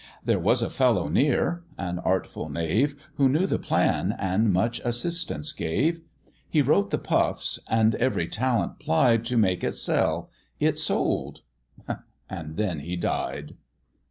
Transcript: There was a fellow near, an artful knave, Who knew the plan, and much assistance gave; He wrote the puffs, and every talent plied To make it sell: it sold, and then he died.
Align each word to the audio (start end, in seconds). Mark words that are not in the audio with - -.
There 0.25 0.39
was 0.39 0.63
a 0.63 0.69
fellow 0.71 1.09
near, 1.09 1.63
an 1.77 1.99
artful 1.99 2.49
knave, 2.49 2.95
Who 3.17 3.29
knew 3.29 3.45
the 3.45 3.59
plan, 3.59 4.15
and 4.17 4.51
much 4.51 4.79
assistance 4.83 5.53
gave; 5.53 6.01
He 6.49 6.63
wrote 6.63 6.89
the 6.89 6.97
puffs, 6.97 7.59
and 7.69 7.93
every 7.93 8.27
talent 8.27 8.79
plied 8.79 9.23
To 9.25 9.37
make 9.37 9.63
it 9.63 9.75
sell: 9.75 10.31
it 10.59 10.79
sold, 10.79 11.41
and 11.87 12.57
then 12.57 12.79
he 12.79 12.95
died. 12.95 13.57